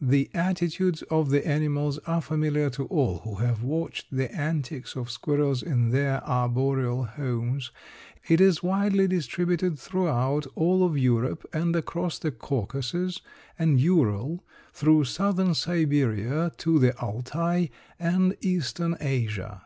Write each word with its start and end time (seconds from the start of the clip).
The 0.00 0.30
attitudes 0.32 1.02
of 1.10 1.28
the 1.28 1.46
animals 1.46 1.98
are 2.06 2.22
familiar 2.22 2.70
to 2.70 2.86
all 2.86 3.18
who 3.18 3.34
have 3.34 3.62
watched 3.62 4.06
the 4.10 4.34
antics 4.34 4.96
of 4.96 5.10
squirrels 5.10 5.62
in 5.62 5.90
their 5.90 6.26
arboreal 6.26 7.04
homes. 7.04 7.70
It 8.28 8.40
is 8.40 8.62
widely 8.62 9.06
distributed 9.06 9.78
throughout 9.78 10.46
all 10.54 10.84
of 10.86 10.96
Europe 10.96 11.44
and 11.52 11.76
across 11.76 12.18
the 12.18 12.30
Caucasus 12.32 13.20
and 13.58 13.78
Ural 13.78 14.42
through 14.72 15.04
southern 15.04 15.52
Siberia 15.54 16.50
to 16.56 16.78
the 16.78 16.96
Altai 16.98 17.66
and 17.98 18.38
eastern 18.40 18.96
Asia. 19.00 19.64